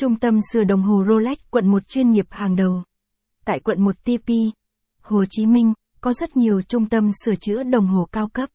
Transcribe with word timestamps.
Trung 0.00 0.16
tâm 0.16 0.40
sửa 0.52 0.64
đồng 0.64 0.82
hồ 0.82 1.04
Rolex 1.08 1.38
quận 1.50 1.68
1 1.68 1.88
chuyên 1.88 2.10
nghiệp 2.10 2.26
hàng 2.30 2.56
đầu. 2.56 2.82
Tại 3.44 3.60
quận 3.60 3.82
1 3.82 3.96
TP, 4.04 4.30
Hồ 5.00 5.24
Chí 5.30 5.46
Minh, 5.46 5.72
có 6.00 6.12
rất 6.12 6.36
nhiều 6.36 6.62
trung 6.62 6.88
tâm 6.88 7.10
sửa 7.24 7.34
chữa 7.34 7.62
đồng 7.62 7.86
hồ 7.86 8.08
cao 8.12 8.28
cấp. 8.28 8.48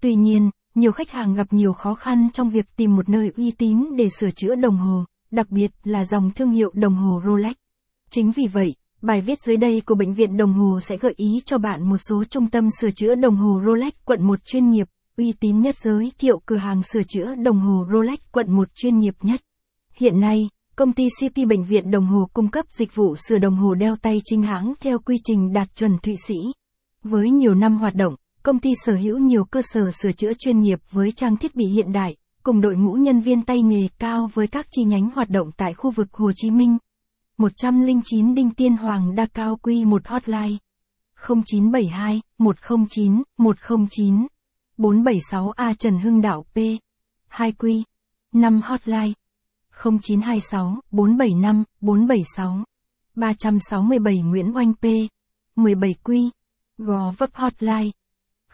Tuy 0.00 0.14
nhiên, 0.14 0.50
nhiều 0.74 0.92
khách 0.92 1.10
hàng 1.10 1.34
gặp 1.34 1.46
nhiều 1.50 1.72
khó 1.72 1.94
khăn 1.94 2.28
trong 2.32 2.50
việc 2.50 2.66
tìm 2.76 2.96
một 2.96 3.08
nơi 3.08 3.32
uy 3.36 3.50
tín 3.50 3.96
để 3.96 4.08
sửa 4.08 4.30
chữa 4.30 4.54
đồng 4.54 4.76
hồ, 4.76 5.04
đặc 5.30 5.50
biệt 5.50 5.70
là 5.84 6.04
dòng 6.04 6.30
thương 6.30 6.50
hiệu 6.50 6.70
đồng 6.74 6.94
hồ 6.94 7.22
Rolex. 7.26 7.54
Chính 8.10 8.32
vì 8.32 8.46
vậy, 8.52 8.74
bài 9.02 9.20
viết 9.20 9.38
dưới 9.46 9.56
đây 9.56 9.82
của 9.86 9.94
Bệnh 9.94 10.14
viện 10.14 10.36
Đồng 10.36 10.52
hồ 10.52 10.80
sẽ 10.80 10.96
gợi 10.96 11.14
ý 11.16 11.40
cho 11.44 11.58
bạn 11.58 11.88
một 11.88 11.98
số 12.08 12.24
trung 12.24 12.50
tâm 12.50 12.68
sửa 12.80 12.90
chữa 12.90 13.14
đồng 13.14 13.36
hồ 13.36 13.62
Rolex 13.66 13.92
quận 14.04 14.26
1 14.26 14.44
chuyên 14.44 14.70
nghiệp, 14.70 14.88
uy 15.16 15.32
tín 15.40 15.60
nhất 15.60 15.78
giới 15.78 16.12
thiệu 16.18 16.42
cửa 16.46 16.56
hàng 16.56 16.82
sửa 16.82 17.02
chữa 17.02 17.34
đồng 17.34 17.60
hồ 17.60 17.86
Rolex 17.92 18.18
quận 18.32 18.52
1 18.52 18.68
chuyên 18.74 18.98
nghiệp 18.98 19.14
nhất. 19.22 19.40
Hiện 19.94 20.20
nay, 20.20 20.48
công 20.76 20.92
ty 20.92 21.04
CP 21.20 21.48
Bệnh 21.48 21.64
viện 21.64 21.90
Đồng 21.90 22.06
hồ 22.06 22.28
cung 22.32 22.48
cấp 22.48 22.64
dịch 22.78 22.94
vụ 22.94 23.16
sửa 23.16 23.38
đồng 23.38 23.56
hồ 23.56 23.74
đeo 23.74 23.96
tay 23.96 24.20
chính 24.24 24.42
hãng 24.42 24.74
theo 24.80 24.98
quy 24.98 25.16
trình 25.24 25.52
đạt 25.52 25.76
chuẩn 25.76 25.98
Thụy 25.98 26.14
Sĩ. 26.26 26.34
Với 27.02 27.30
nhiều 27.30 27.54
năm 27.54 27.76
hoạt 27.76 27.94
động, 27.94 28.14
công 28.42 28.58
ty 28.58 28.70
sở 28.84 28.94
hữu 28.94 29.18
nhiều 29.18 29.44
cơ 29.44 29.62
sở 29.62 29.90
sửa 29.90 30.12
chữa 30.12 30.32
chuyên 30.38 30.60
nghiệp 30.60 30.80
với 30.90 31.12
trang 31.12 31.36
thiết 31.36 31.54
bị 31.54 31.64
hiện 31.66 31.92
đại, 31.92 32.16
cùng 32.42 32.60
đội 32.60 32.76
ngũ 32.76 32.92
nhân 32.92 33.20
viên 33.20 33.42
tay 33.42 33.62
nghề 33.62 33.88
cao 33.98 34.30
với 34.34 34.46
các 34.46 34.66
chi 34.70 34.84
nhánh 34.84 35.10
hoạt 35.10 35.30
động 35.30 35.50
tại 35.56 35.74
khu 35.74 35.90
vực 35.90 36.08
Hồ 36.12 36.32
Chí 36.36 36.50
Minh. 36.50 36.78
109 37.38 38.34
Đinh 38.34 38.50
Tiên 38.50 38.76
Hoàng 38.76 39.14
Đa 39.14 39.26
Cao 39.26 39.58
Quy 39.62 39.84
1 39.84 40.06
Hotline. 40.06 40.56
0972 41.28 42.22
109 42.38 43.22
109 43.38 44.26
476 44.76 45.50
A 45.50 45.74
Trần 45.74 45.98
Hưng 45.98 46.20
Đạo 46.20 46.44
P. 46.54 46.58
2 47.28 47.52
Quy. 47.52 47.82
5 48.32 48.60
Hotline. 48.64 49.12
0926 49.82 50.80
475 50.90 51.64
476 51.80 52.64
367 53.14 54.22
Nguyễn 54.22 54.56
Oanh 54.56 54.74
P 54.74 54.84
17 55.56 55.94
Quy, 56.02 56.30
Gò 56.78 57.12
Vấp 57.18 57.30
Hotline 57.34 57.90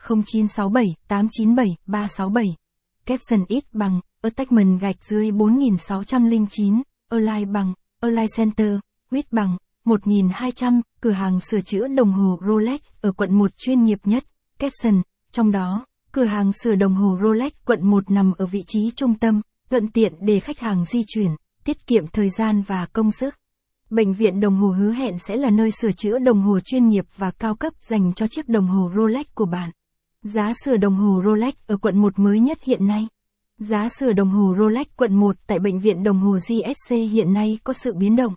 0967 0.09 0.95
897 1.09 1.77
367 1.87 2.57
Capson 3.07 3.45
ít 3.49 3.65
bằng, 3.73 4.01
Attachment 4.23 4.81
gạch 4.81 5.05
dưới 5.05 5.31
4609 5.31 6.83
Align 7.09 7.53
bằng, 7.53 7.75
Align 8.01 8.27
Center, 8.37 8.79
Quýt 9.11 9.33
bằng 9.33 9.57
1200 9.85 10.81
cửa 11.01 11.11
hàng 11.11 11.41
sửa 11.41 11.61
chữa 11.61 11.87
đồng 11.87 12.13
hồ 12.13 12.39
Rolex 12.47 12.81
ở 13.01 13.13
quận 13.13 13.39
1 13.39 13.51
chuyên 13.57 13.85
nghiệp 13.85 13.99
nhất, 14.05 14.25
Capson, 14.59 15.03
trong 15.33 15.51
đó, 15.51 15.87
cửa 16.13 16.25
hàng 16.25 16.53
sửa 16.53 16.75
đồng 16.75 16.95
hồ 16.95 17.19
Rolex 17.23 17.53
quận 17.65 17.87
1 17.91 18.11
nằm 18.11 18.33
ở 18.39 18.47
vị 18.47 18.61
trí 18.67 18.91
trung 18.97 19.15
tâm 19.15 19.41
thuận 19.71 19.89
tiện 19.89 20.13
để 20.21 20.41
khách 20.41 20.59
hàng 20.59 20.85
di 20.85 21.03
chuyển, 21.07 21.31
tiết 21.65 21.87
kiệm 21.87 22.07
thời 22.07 22.29
gian 22.31 22.63
và 22.63 22.87
công 22.93 23.11
sức. 23.11 23.35
Bệnh 23.91 24.13
viện 24.13 24.41
đồng 24.41 24.57
hồ 24.57 24.69
hứa 24.69 24.93
hẹn 24.93 25.19
sẽ 25.19 25.37
là 25.37 25.51
nơi 25.51 25.71
sửa 25.71 25.93
chữa 25.93 26.19
đồng 26.19 26.43
hồ 26.43 26.59
chuyên 26.65 26.89
nghiệp 26.89 27.05
và 27.17 27.31
cao 27.31 27.55
cấp 27.55 27.73
dành 27.83 28.13
cho 28.15 28.27
chiếc 28.27 28.49
đồng 28.49 28.67
hồ 28.67 28.91
Rolex 28.97 29.27
của 29.35 29.47
bạn. 29.47 29.71
Giá 30.23 30.53
sửa 30.65 30.77
đồng 30.77 30.95
hồ 30.95 31.23
Rolex 31.25 31.55
ở 31.67 31.77
quận 31.77 31.99
1 31.99 32.19
mới 32.19 32.41
nhất 32.41 32.59
hiện 32.63 32.87
nay. 32.87 33.09
Giá 33.59 33.89
sửa 33.89 34.13
đồng 34.13 34.31
hồ 34.31 34.55
Rolex 34.59 34.87
quận 34.97 35.15
1 35.17 35.37
tại 35.47 35.59
bệnh 35.59 35.79
viện 35.79 36.03
đồng 36.03 36.19
hồ 36.19 36.33
GSC 36.33 36.91
hiện 36.91 37.33
nay 37.33 37.59
có 37.65 37.73
sự 37.73 37.95
biến 37.95 38.17
động. 38.17 38.35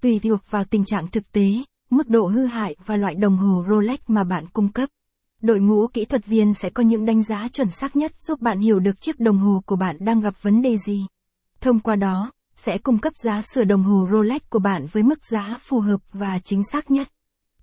Tùy 0.00 0.18
thuộc 0.22 0.40
vào 0.50 0.64
tình 0.64 0.84
trạng 0.84 1.10
thực 1.10 1.32
tế, 1.32 1.46
mức 1.90 2.08
độ 2.08 2.26
hư 2.26 2.46
hại 2.46 2.76
và 2.86 2.96
loại 2.96 3.14
đồng 3.14 3.36
hồ 3.36 3.64
Rolex 3.68 4.00
mà 4.06 4.24
bạn 4.24 4.46
cung 4.52 4.68
cấp. 4.68 4.88
Đội 5.42 5.60
ngũ 5.60 5.86
kỹ 5.86 6.04
thuật 6.04 6.26
viên 6.26 6.54
sẽ 6.54 6.70
có 6.70 6.82
những 6.82 7.04
đánh 7.04 7.22
giá 7.22 7.48
chuẩn 7.52 7.70
xác 7.70 7.96
nhất 7.96 8.12
giúp 8.20 8.40
bạn 8.40 8.58
hiểu 8.58 8.78
được 8.78 9.00
chiếc 9.00 9.20
đồng 9.20 9.38
hồ 9.38 9.62
của 9.66 9.76
bạn 9.76 9.96
đang 10.00 10.20
gặp 10.20 10.34
vấn 10.42 10.62
đề 10.62 10.76
gì. 10.78 11.06
Thông 11.60 11.80
qua 11.80 11.96
đó, 11.96 12.32
sẽ 12.56 12.78
cung 12.78 12.98
cấp 12.98 13.12
giá 13.24 13.42
sửa 13.42 13.64
đồng 13.64 13.82
hồ 13.82 14.08
Rolex 14.12 14.42
của 14.50 14.58
bạn 14.58 14.86
với 14.92 15.02
mức 15.02 15.18
giá 15.30 15.56
phù 15.60 15.80
hợp 15.80 16.00
và 16.12 16.38
chính 16.44 16.62
xác 16.72 16.90
nhất. 16.90 17.08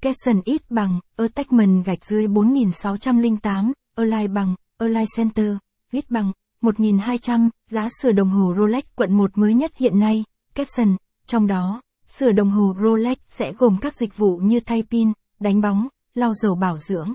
Capson 0.02 0.42
ít 0.46 0.62
bằng, 0.70 1.00
Attachment 1.18 1.86
gạch 1.86 2.06
dưới 2.06 2.28
4608, 2.28 3.74
Align 3.96 4.34
bằng, 4.34 4.56
Align 4.78 5.06
Center, 5.16 5.56
viết 5.92 6.12
bằng, 6.12 6.32
1200, 6.62 7.50
giá 7.68 7.88
sửa 8.02 8.12
đồng 8.12 8.30
hồ 8.30 8.54
Rolex 8.58 8.84
quận 8.96 9.18
1 9.18 9.38
mới 9.38 9.54
nhất 9.54 9.72
hiện 9.78 10.00
nay, 10.00 10.24
Capson, 10.56 10.96
trong 11.26 11.48
đó, 11.48 11.82
sửa 12.08 12.32
đồng 12.32 12.50
hồ 12.50 12.76
Rolex 12.84 13.18
sẽ 13.28 13.54
gồm 13.58 13.78
các 13.82 13.96
dịch 13.96 14.18
vụ 14.18 14.38
như 14.38 14.60
thay 14.60 14.84
pin, 14.92 15.12
đánh 15.40 15.62
bóng, 15.62 15.88
lau 16.14 16.34
dầu 16.34 16.56
bảo 16.56 16.78
dưỡng. 16.78 17.14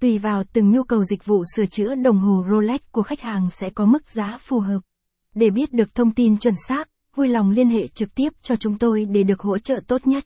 Tùy 0.00 0.18
vào 0.18 0.44
từng 0.52 0.70
nhu 0.70 0.82
cầu 0.82 1.04
dịch 1.04 1.24
vụ 1.24 1.42
sửa 1.56 1.66
chữa 1.66 1.94
đồng 1.94 2.18
hồ 2.18 2.44
Rolex 2.50 2.80
của 2.92 3.02
khách 3.02 3.20
hàng 3.20 3.50
sẽ 3.50 3.70
có 3.70 3.86
mức 3.86 4.10
giá 4.10 4.36
phù 4.40 4.60
hợp. 4.60 4.80
Để 5.34 5.50
biết 5.50 5.72
được 5.72 5.94
thông 5.94 6.10
tin 6.10 6.38
chuẩn 6.38 6.54
xác, 6.68 6.88
vui 7.14 7.28
lòng 7.28 7.50
liên 7.50 7.68
hệ 7.68 7.86
trực 7.88 8.14
tiếp 8.14 8.32
cho 8.42 8.56
chúng 8.56 8.78
tôi 8.78 9.04
để 9.04 9.22
được 9.22 9.40
hỗ 9.40 9.58
trợ 9.58 9.80
tốt 9.86 10.06
nhất. 10.06 10.24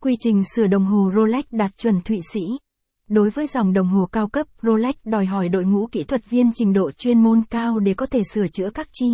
Quy 0.00 0.16
trình 0.20 0.42
sửa 0.54 0.66
đồng 0.66 0.84
hồ 0.84 1.10
Rolex 1.16 1.44
đạt 1.50 1.78
chuẩn 1.78 2.00
Thụy 2.00 2.20
Sĩ. 2.32 2.40
Đối 3.08 3.30
với 3.30 3.46
dòng 3.46 3.72
đồng 3.72 3.88
hồ 3.88 4.08
cao 4.12 4.28
cấp, 4.28 4.46
Rolex 4.62 4.94
đòi 5.04 5.26
hỏi 5.26 5.48
đội 5.48 5.64
ngũ 5.64 5.86
kỹ 5.92 6.04
thuật 6.04 6.30
viên 6.30 6.52
trình 6.54 6.72
độ 6.72 6.90
chuyên 6.90 7.22
môn 7.22 7.42
cao 7.50 7.78
để 7.78 7.94
có 7.94 8.06
thể 8.06 8.22
sửa 8.34 8.46
chữa 8.48 8.70
các 8.70 8.88
chi 8.92 9.06